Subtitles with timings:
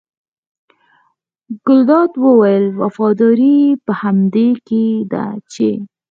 [1.65, 5.69] ګلداد وویل وفاداري یې په همدې کې ده چې.